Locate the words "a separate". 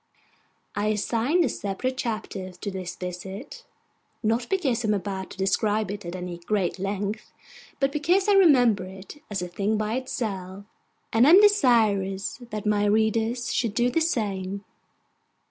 1.43-1.95